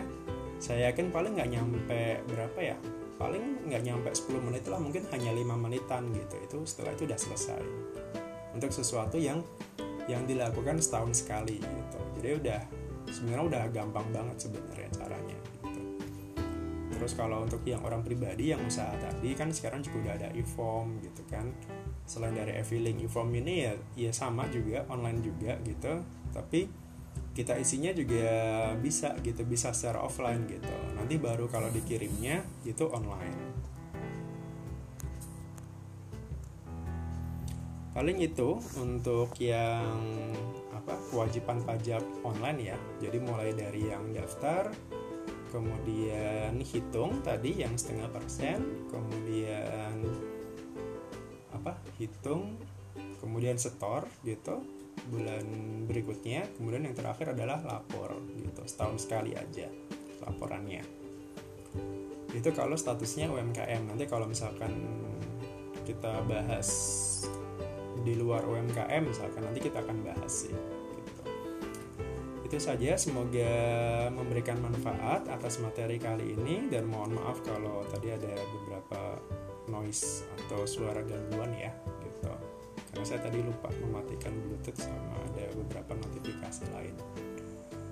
[0.62, 2.78] saya yakin paling nggak nyampe berapa ya
[3.22, 6.36] paling nggak nyampe 10 menit lah mungkin hanya lima menitan gitu.
[6.42, 7.62] Itu setelah itu udah selesai.
[8.50, 9.46] Untuk sesuatu yang
[10.10, 11.98] yang dilakukan setahun sekali gitu.
[12.18, 12.60] Jadi udah
[13.06, 15.80] sebenarnya udah gampang banget sebenarnya caranya gitu.
[16.92, 20.98] terus kalau untuk yang orang pribadi yang usaha tadi kan sekarang juga udah ada e-form
[21.02, 21.50] gitu kan.
[22.06, 26.02] Selain dari e-filing e-form ini ya ya sama juga online juga gitu.
[26.34, 26.66] Tapi
[27.32, 28.28] kita isinya juga
[28.76, 30.68] bisa gitu bisa secara offline gitu.
[30.92, 33.64] Nanti baru kalau dikirimnya itu online.
[37.92, 40.00] Paling itu untuk yang
[40.72, 42.76] apa kewajiban pajak online ya.
[43.00, 44.72] Jadi mulai dari yang daftar
[45.52, 50.00] kemudian hitung tadi yang setengah persen kemudian
[51.52, 52.56] apa hitung
[53.20, 54.64] kemudian setor gitu
[55.10, 55.44] bulan
[55.86, 58.62] berikutnya kemudian yang terakhir adalah lapor gitu.
[58.64, 59.68] Setahun sekali aja
[60.24, 60.82] laporannya.
[62.32, 64.72] Itu kalau statusnya UMKM nanti kalau misalkan
[65.82, 66.68] kita bahas
[68.02, 70.54] di luar UMKM misalkan nanti kita akan bahas sih
[70.96, 71.22] gitu.
[72.48, 73.52] itu saja semoga
[74.10, 79.20] memberikan manfaat atas materi kali ini dan mohon maaf kalau tadi ada beberapa
[79.70, 81.70] noise atau suara gangguan ya
[82.92, 86.92] karena saya tadi lupa mematikan bluetooth sama ada beberapa notifikasi lain.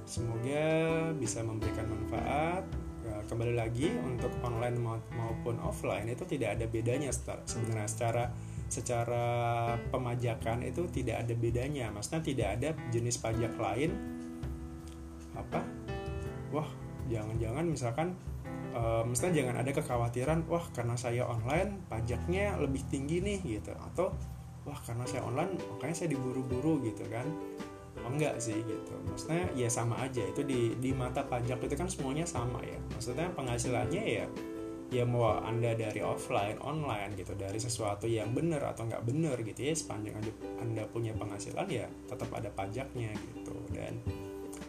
[0.04, 0.68] Semoga
[1.16, 2.68] bisa memberikan manfaat.
[3.00, 4.76] Ya, kembali lagi untuk online
[5.16, 7.08] maupun offline itu tidak ada bedanya
[7.48, 8.24] sebenarnya secara
[8.68, 9.26] secara
[9.88, 11.88] pemajakan itu tidak ada bedanya.
[11.88, 13.96] Maksudnya tidak ada jenis pajak lain.
[15.32, 15.64] Apa?
[16.52, 16.68] Wah
[17.08, 18.12] jangan-jangan misalkan
[18.76, 23.72] uh, misalnya jangan ada kekhawatiran wah karena saya online pajaknya lebih tinggi nih gitu.
[23.74, 24.12] Atau
[24.70, 27.26] wah karena saya online makanya saya diburu-buru gitu kan.
[28.06, 28.94] Oh enggak sih gitu.
[29.10, 32.78] Maksudnya ya sama aja itu di di mata pajak itu kan semuanya sama ya.
[32.94, 34.24] Maksudnya penghasilannya ya
[34.90, 39.70] ya mau anda dari offline online gitu dari sesuatu yang benar atau nggak benar gitu
[39.70, 40.18] ya sepanjang
[40.58, 43.54] anda punya penghasilan ya tetap ada pajaknya gitu.
[43.74, 43.98] Dan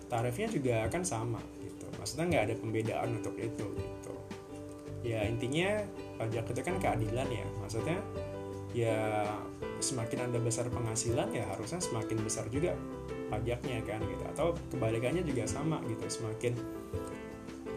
[0.10, 1.86] tarifnya juga akan sama gitu.
[2.02, 4.16] Maksudnya nggak ada pembedaan untuk itu gitu.
[5.02, 5.82] Ya intinya
[6.22, 7.46] pajak itu kan keadilan ya.
[7.62, 7.98] Maksudnya
[8.72, 9.28] ya
[9.84, 12.76] semakin anda besar penghasilan ya harusnya semakin besar juga
[13.28, 14.24] pajaknya kan gitu.
[14.36, 16.08] Atau kebalikannya juga sama gitu.
[16.08, 16.54] Semakin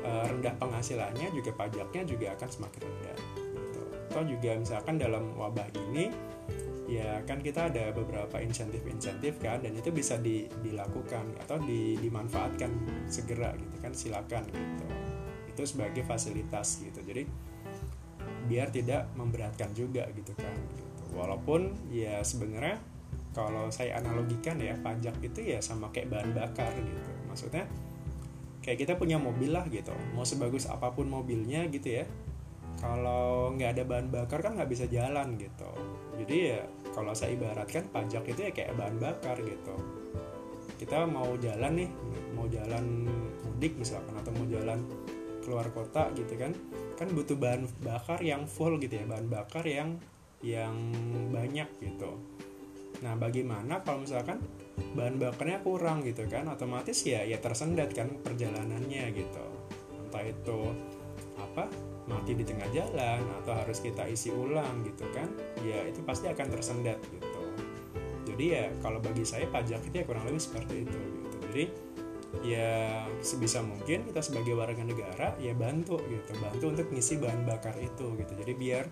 [0.05, 3.83] uh, rendah penghasilannya juga pajaknya juga akan semakin rendah gitu.
[4.13, 6.13] atau juga misalkan dalam wabah ini
[6.85, 12.71] ya kan kita ada beberapa insentif-insentif kan dan itu bisa di, dilakukan atau di, dimanfaatkan
[13.09, 13.93] segera gitu kan.
[13.97, 14.87] Silakan gitu.
[15.49, 17.01] Itu sebagai fasilitas gitu.
[17.01, 17.25] Jadi
[18.47, 20.53] biar tidak memberatkan juga gitu kan.
[20.53, 20.85] Gitu
[21.15, 22.83] walaupun ya sebenarnya
[23.35, 27.11] kalau saya analogikan ya pajak itu ya sama kayak bahan bakar gitu.
[27.27, 27.67] Maksudnya
[28.63, 29.91] kayak kita punya mobil lah gitu.
[30.15, 32.05] Mau sebagus apa pun mobilnya gitu ya.
[32.79, 35.71] Kalau nggak ada bahan bakar kan nggak bisa jalan gitu.
[36.23, 36.61] Jadi ya
[36.95, 39.75] kalau saya ibaratkan pajak itu ya kayak bahan bakar gitu.
[40.79, 41.91] Kita mau jalan nih
[42.39, 43.11] mau jalan
[43.47, 44.79] mudik misalkan atau mau jalan
[45.45, 46.57] keluar kota gitu kan
[46.97, 50.01] kan butuh bahan bakar yang full gitu ya bahan bakar yang
[50.45, 50.77] yang
[51.33, 52.21] banyak gitu.
[53.01, 54.41] Nah bagaimana kalau misalkan
[54.97, 59.47] bahan bakarnya kurang gitu kan otomatis ya ya tersendat kan perjalanannya gitu.
[60.09, 60.61] Entah itu
[61.41, 61.69] apa
[62.05, 65.29] mati di tengah jalan atau harus kita isi ulang gitu kan
[65.65, 67.43] ya itu pasti akan tersendat gitu.
[68.29, 71.37] Jadi ya kalau bagi saya pajak itu ya kurang lebih seperti itu gitu.
[71.49, 71.65] Jadi
[72.43, 77.77] ya sebisa mungkin kita sebagai warga negara ya bantu gitu bantu untuk ngisi bahan bakar
[77.79, 78.33] itu gitu.
[78.35, 78.85] Jadi biar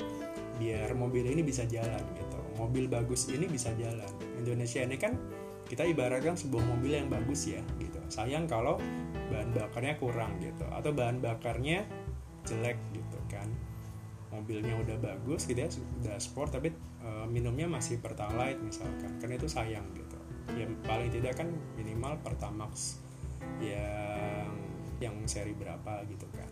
[0.61, 2.38] biar mobil ini bisa jalan gitu.
[2.61, 4.09] Mobil bagus ini bisa jalan.
[4.38, 5.18] Indonesia ini kan
[5.66, 7.99] kita ibaratkan sebuah mobil yang bagus ya gitu.
[8.12, 8.78] Sayang kalau
[9.32, 11.82] bahan bakarnya kurang gitu atau bahan bakarnya
[12.47, 13.49] jelek gitu kan.
[14.30, 15.68] Mobilnya udah bagus gitu ya
[16.05, 19.18] udah sport tapi e, minumnya masih pertalite misalkan.
[19.18, 20.16] Kan itu sayang gitu.
[20.53, 23.01] Ya paling tidak kan minimal pertamax
[23.62, 24.50] yang
[24.98, 26.50] yang seri berapa gitu kan.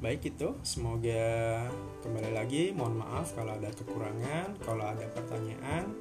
[0.00, 1.68] Baik itu semoga
[2.00, 5.92] kembali lagi mohon maaf kalau ada kekurangan kalau ada pertanyaan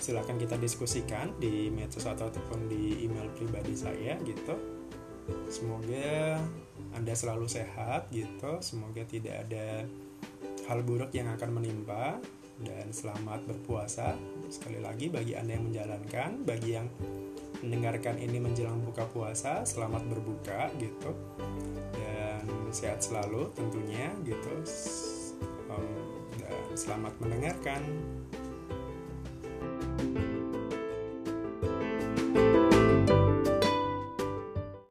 [0.00, 4.56] silahkan kita diskusikan di medsos ataupun di email pribadi saya gitu.
[5.52, 6.40] Semoga
[6.96, 9.84] anda selalu sehat gitu semoga tidak ada
[10.66, 12.16] hal buruk yang akan menimpa
[12.64, 14.16] dan selamat berpuasa.
[14.48, 16.88] Sekali lagi bagi anda yang menjalankan bagi yang
[17.64, 21.12] mendengarkan ini menjelang buka puasa selamat berbuka gitu.
[22.74, 24.54] Sehat selalu tentunya gitu.
[26.36, 27.82] Dan selamat mendengarkan.
[29.96, 30.35] thank you